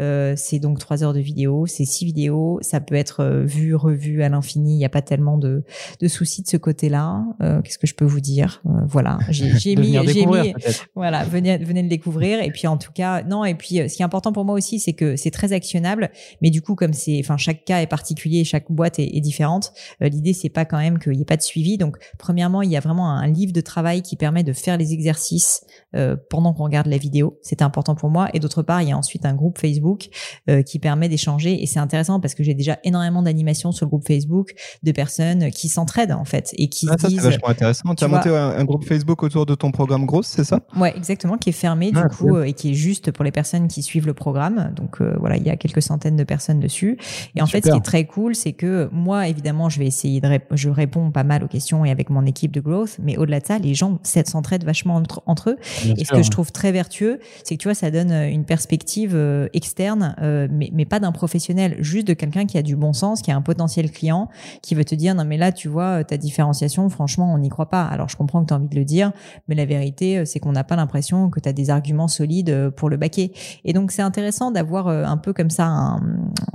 [0.00, 3.74] Euh, c'est donc trois heures de vidéo, c'est six vidéos, ça peut être euh, vu,
[3.74, 4.74] revu à l'infini.
[4.74, 5.64] Il n'y a pas tellement de,
[6.00, 7.24] de soucis de ce côté-là.
[7.62, 8.62] Qu'est-ce que je peux vous dire?
[8.86, 10.54] Voilà, j'ai mis, j'ai mis,
[10.94, 12.42] voilà, venez, venez le découvrir.
[12.42, 13.44] Et puis en tout cas, non.
[13.44, 16.10] Et puis ce qui est important pour moi aussi, c'est que c'est très actionnable.
[16.42, 19.72] Mais du coup, comme c'est, enfin chaque cas est particulier, chaque boîte est, différente.
[20.00, 21.78] L'idée c'est pas quand même qu'il n'y ait pas de suivi.
[21.78, 24.92] Donc premièrement, il y a vraiment un livre de travail qui permet de faire les
[24.92, 27.38] exercices euh, pendant qu'on regarde la vidéo.
[27.42, 28.28] C'était important pour moi.
[28.34, 30.08] Et d'autre part, il y a ensuite un groupe Facebook
[30.48, 31.62] euh, qui permet d'échanger.
[31.62, 35.50] Et c'est intéressant parce que j'ai déjà énormément d'animations sur le groupe Facebook de personnes
[35.50, 37.94] qui s'entraident en fait et qui ah, ça, c'est vachement intéressant.
[37.94, 40.60] Tu as monté un, groupe Facebook autour de ton programme Grosse, c'est ça?
[40.76, 43.32] Ouais, exactement, qui est fermé du ah, coup euh, et qui est juste pour les
[43.32, 44.72] personnes qui suivent le programme.
[44.76, 46.98] Donc voilà, il y a quelques centaines de personnes dessus.
[47.34, 50.20] Et en fait, ce qui est très cool, c'est que moi, évidemment, je vais essayer
[50.20, 53.40] de je réponds pas mal aux questions et avec mon équipe de growth, mais au-delà
[53.40, 55.56] de ça, les gens s'entraident vachement entre, entre eux.
[55.96, 58.44] Et ce que je trouve très vertueux, c'est que tu vois, ça donne euh, une
[58.44, 62.76] perspective euh, externe, euh, mais, mais pas d'un professionnel, juste de quelqu'un qui a du
[62.76, 64.28] bon sens, qui a un potentiel client,
[64.62, 67.70] qui veut te dire non mais là, tu vois, ta différenciation, franchement, on n'y croit
[67.70, 67.84] pas.
[67.84, 69.12] Alors je comprends que tu as envie de le dire,
[69.48, 72.88] mais la vérité, c'est qu'on n'a pas l'impression que tu as des arguments solides pour
[72.88, 73.32] le baquer.
[73.64, 75.98] Et donc c'est intéressant d'avoir un peu comme ça,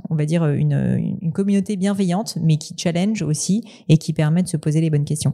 [0.09, 4.47] on va dire une, une communauté bienveillante, mais qui challenge aussi et qui permet de
[4.47, 5.33] se poser les bonnes questions.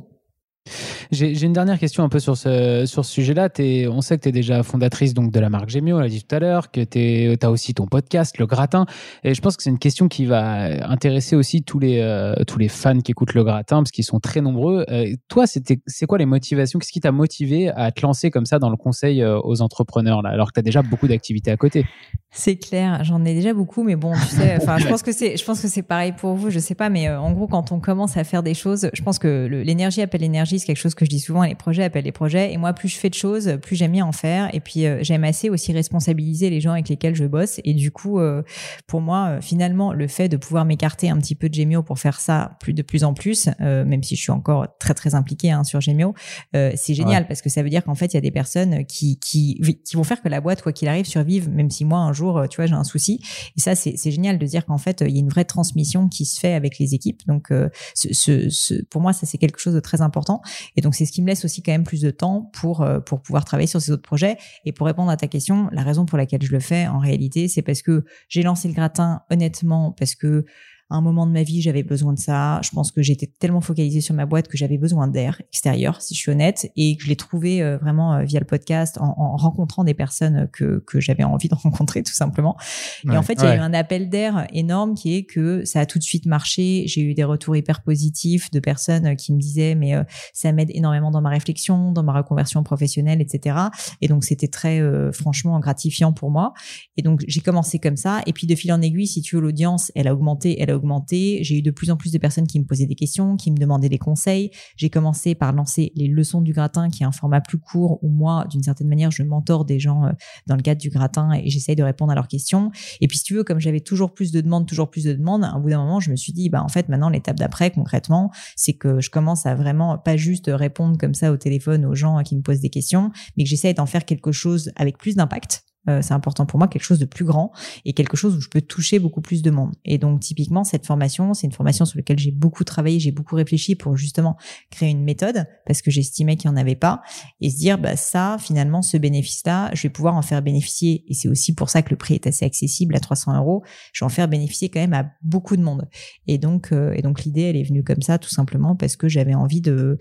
[1.11, 3.49] J'ai une dernière question un peu sur ce, sur ce sujet-là.
[3.91, 6.23] On sait que tu es déjà fondatrice donc, de la marque Gemio, on l'a dit
[6.23, 8.85] tout à l'heure, que tu as aussi ton podcast, Le Gratin.
[9.23, 12.57] Et je pense que c'est une question qui va intéresser aussi tous les, euh, tous
[12.57, 14.85] les fans qui écoutent Le Gratin, parce qu'ils sont très nombreux.
[14.89, 16.79] Euh, toi, c'est quoi les motivations?
[16.79, 20.21] Qu'est-ce qui t'a motivé à te lancer comme ça dans le conseil euh, aux entrepreneurs,
[20.21, 21.85] là, alors que tu as déjà beaucoup d'activités à côté?
[22.31, 25.37] C'est clair, j'en ai déjà beaucoup, mais bon, tu sais, enfin, je pense que c'est,
[25.37, 27.79] je pense que c'est pareil pour vous, je sais pas, mais en gros, quand on
[27.79, 31.05] commence à faire des choses, je pense que l'énergie appelle l'énergie, c'est quelque chose que
[31.05, 32.53] je dis souvent, les projets appellent les projets.
[32.53, 34.53] Et moi, plus je fais de choses, plus j'aime bien en faire.
[34.53, 37.59] Et puis, euh, j'aime assez aussi responsabiliser les gens avec lesquels je bosse.
[37.63, 38.43] Et du coup, euh,
[38.87, 41.99] pour moi, euh, finalement, le fait de pouvoir m'écarter un petit peu de Gemio pour
[41.99, 45.51] faire ça plus de plus en plus, même si je suis encore très très impliquée
[45.51, 46.13] hein, sur Gemio,
[46.53, 49.19] c'est génial parce que ça veut dire qu'en fait, il y a des personnes qui,
[49.19, 52.13] qui qui vont faire que la boîte, quoi qu'il arrive, survive, même si moi un
[52.13, 53.19] jour, tu vois, j'ai un souci.
[53.57, 56.25] Et ça, c'est génial de dire qu'en fait, il y a une vraie transmission qui
[56.25, 57.21] se fait avec les équipes.
[57.27, 57.47] Donc,
[57.93, 60.41] ce, ce, ce, pour moi, ça c'est quelque chose de très important.
[60.75, 62.99] Et donc, c'est ce qui me laisse aussi quand même plus de temps pour, euh,
[62.99, 64.37] pour pouvoir travailler sur ces autres projets.
[64.65, 67.47] Et pour répondre à ta question, la raison pour laquelle je le fais, en réalité,
[67.47, 70.45] c'est parce que j'ai lancé le gratin honnêtement, parce que
[70.91, 72.61] à un moment de ma vie, j'avais besoin de ça.
[72.63, 76.13] Je pense que j'étais tellement focalisée sur ma boîte que j'avais besoin d'air extérieur, si
[76.13, 79.15] je suis honnête, et que je l'ai trouvé euh, vraiment euh, via le podcast en,
[79.17, 82.55] en, rencontrant des personnes que, que j'avais envie de rencontrer, tout simplement.
[83.03, 85.79] et en fait, il y a eu un appel d'air énorme qui est que ça
[85.79, 86.83] a tout de suite marché.
[86.85, 90.69] J'ai eu des retours hyper positifs de personnes qui me disaient, mais euh, ça m'aide
[90.71, 93.57] énormément dans ma réflexion, dans ma reconversion professionnelle, etc.
[94.01, 96.53] Et donc, c'était très, franchement, gratifiant pour moi.
[96.97, 98.21] Et donc, j'ai commencé comme ça.
[98.27, 100.74] Et puis, de fil en aiguille, si tu veux, l'audience, elle a augmenté, elle a
[100.75, 101.39] augmenté.
[101.43, 103.57] J'ai eu de plus en plus de personnes qui me posaient des questions, qui me
[103.57, 104.51] demandaient des conseils.
[104.77, 108.09] J'ai commencé par lancer les leçons du gratin, qui est un format plus court où
[108.09, 110.11] moi, d'une certaine manière, je mentor des gens euh,
[110.47, 112.71] dans le cadre du gratin et j'essaye de répondre à leurs questions.
[113.01, 115.43] Et puis, si tu veux, comme j'avais toujours plus de demandes, toujours plus de demandes,
[115.43, 117.71] à un bout d'un moment, je me suis dit, bah, en fait, maintenant, l'étape d'après,
[117.71, 121.95] concrètement, c'est que je commence à vraiment pas juste répondre comme ça au téléphone aux
[121.95, 125.15] gens qui me posent des questions, mais que j'essaie d'en faire quelque chose avec plus
[125.15, 127.51] d'impact euh, c'est important pour moi, quelque chose de plus grand
[127.85, 129.73] et quelque chose où je peux toucher beaucoup plus de monde.
[129.85, 133.35] Et donc typiquement, cette formation, c'est une formation sur laquelle j'ai beaucoup travaillé, j'ai beaucoup
[133.35, 134.37] réfléchi pour justement
[134.71, 137.01] créer une méthode parce que j'estimais qu'il n'y en avait pas
[137.41, 141.03] et se dire, bah ça, finalement, ce bénéfice-là, je vais pouvoir en faire bénéficier.
[141.07, 143.63] Et c'est aussi pour ça que le prix est assez accessible à 300 euros.
[143.93, 145.87] Je vais en faire bénéficier quand même à beaucoup de monde.
[146.27, 149.07] Et donc, euh, et donc l'idée, elle est venue comme ça, tout simplement parce que
[149.07, 149.97] j'avais envie de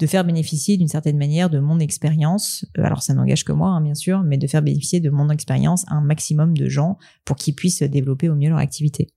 [0.00, 2.64] de faire bénéficier d'une certaine manière de mon expérience.
[2.78, 5.30] Euh, alors ça n'engage que moi, hein, bien sûr, mais de faire bénéficier de mon
[5.30, 9.08] expérience un maximum de gens pour qu'ils puissent développer au mieux leur activité.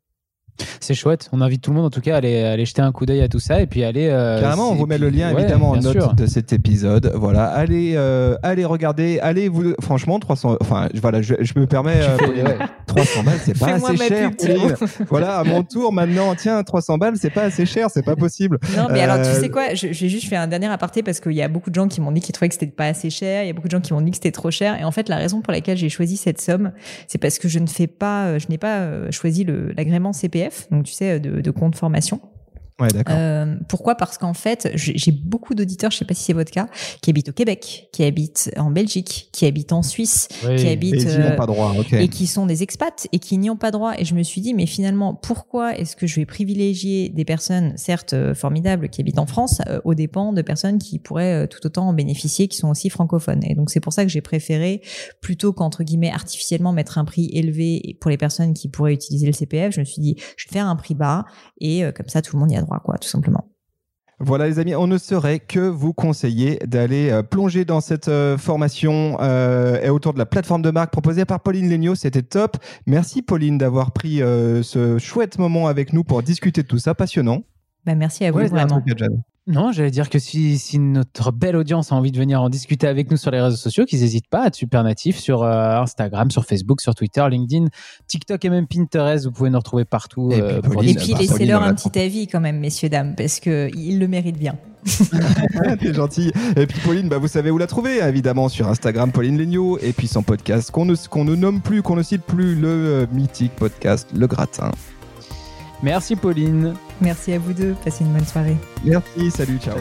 [0.79, 1.29] C'est chouette.
[1.31, 3.21] On invite tout le monde en tout cas à aller, aller jeter un coup d'œil
[3.21, 4.07] à tout ça et puis aller.
[4.09, 7.11] Euh, Carrément, on vous met le lien évidemment en note de cet épisode.
[7.15, 9.73] Voilà, allez, euh, allez regarder, allez vous.
[9.81, 10.57] Franchement, 300.
[10.61, 11.99] Enfin, voilà, je, me permets.
[12.87, 14.31] 300 euh, balles, c'est pas assez cher.
[15.09, 16.35] voilà, à mon tour maintenant.
[16.35, 18.59] Tiens, 300 balles, c'est pas assez cher, c'est pas possible.
[18.75, 21.41] Non, mais alors tu sais quoi J'ai juste fait un dernier aparté parce qu'il y
[21.41, 23.43] a beaucoup de gens qui m'ont dit qu'ils trouvaient que c'était pas assez cher.
[23.43, 24.79] Il y a beaucoup de gens qui m'ont dit que c'était trop cher.
[24.79, 26.71] Et en fait, la raison pour laquelle j'ai choisi cette somme,
[27.07, 30.93] c'est parce que je ne fais pas, je n'ai pas choisi l'agrément CPF donc tu
[30.93, 32.19] sais, de, de compte formation.
[32.79, 33.15] Ouais, d'accord.
[33.17, 33.95] Euh, pourquoi?
[33.95, 36.67] Parce qu'en fait, j'ai beaucoup d'auditeurs, je sais pas si c'est votre cas,
[37.01, 41.05] qui habitent au Québec, qui habitent en Belgique, qui habitent en Suisse, qui habitent et,
[41.05, 43.93] qui pas droit, et qui sont des expats et qui n'y ont pas droit.
[43.97, 47.73] Et je me suis dit, mais finalement, pourquoi est-ce que je vais privilégier des personnes,
[47.77, 51.47] certes euh, formidables, qui habitent en France, euh, aux dépens de personnes qui pourraient euh,
[51.47, 53.43] tout autant en bénéficier, qui sont aussi francophones?
[53.43, 54.81] Et donc c'est pour ça que j'ai préféré,
[55.19, 59.33] plutôt qu'entre guillemets artificiellement mettre un prix élevé pour les personnes qui pourraient utiliser le
[59.33, 61.25] CPF, je me suis dit, je vais faire un prix bas
[61.59, 63.47] et comme ça tout le monde y a quoi, tout simplement.
[64.19, 68.35] Voilà les amis, on ne saurait que vous conseiller d'aller euh, plonger dans cette euh,
[68.35, 71.93] formation euh, et autour de la plateforme de marque proposée par Pauline Legnaud.
[71.93, 72.57] C'était top.
[72.87, 76.95] Merci Pauline d'avoir pris ce chouette moment avec nous pour discuter de tout ça.
[76.95, 77.43] Passionnant.
[77.85, 78.81] Bah, merci à vous vraiment.
[79.47, 82.85] Non, j'allais dire que si, si, notre belle audience a envie de venir en discuter
[82.85, 85.79] avec nous sur les réseaux sociaux, qu'ils n'hésitent pas à être super natifs sur euh,
[85.79, 87.67] Instagram, sur Facebook, sur Twitter, LinkedIn,
[88.07, 89.25] TikTok et même Pinterest.
[89.25, 90.33] Vous pouvez nous retrouver partout.
[90.33, 94.07] Et puis, euh, puis laissez-leur un petit avis quand même, messieurs, dames, parce qu'ils le
[94.09, 94.57] méritent bien.
[95.79, 96.33] T'es gentil.
[96.57, 99.93] Et puis Pauline, bah, vous savez où la trouver, évidemment, sur Instagram, Pauline Legnaud, et
[99.93, 103.05] puis son podcast qu'on ne, qu'on ne nomme plus, qu'on ne cite plus, le euh,
[103.13, 104.71] mythique podcast Le Gratin.
[105.83, 106.73] Merci Pauline.
[107.01, 107.75] Merci à vous deux.
[107.83, 108.57] Passez une bonne soirée.
[108.83, 109.31] Merci.
[109.31, 109.59] Salut.
[109.59, 109.77] ciao.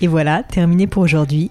[0.00, 1.50] Et voilà, terminé pour aujourd'hui.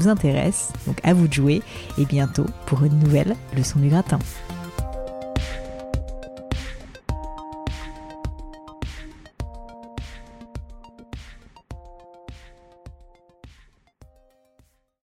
[0.00, 0.72] vous intéresse.
[0.86, 1.62] Donc à vous de jouer
[1.98, 4.18] et bientôt pour une nouvelle leçon du gratin.